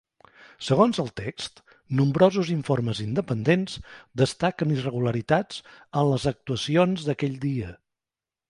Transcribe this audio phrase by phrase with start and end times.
[0.67, 1.61] Segons el text,
[1.99, 3.77] nombrosos informes independents
[4.23, 5.63] destaquen irregularitats
[6.03, 7.77] en les actuacions d’aquell dia.